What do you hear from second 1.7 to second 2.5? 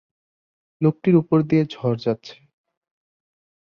ঝড় যাচ্ছে।